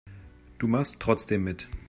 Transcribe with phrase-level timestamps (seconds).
[0.57, 1.67] Du machst trotzdem mit.